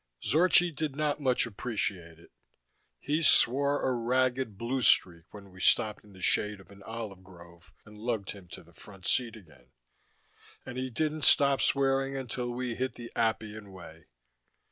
[0.23, 2.31] Zorchi did not much appreciate it.
[2.97, 7.23] He swore a ragged blue streak when we stopped in the shade of an olive
[7.23, 9.67] grove and lugged him to the front seat again,
[10.65, 14.07] and he didn't stop swearing until we hit the Appian Way.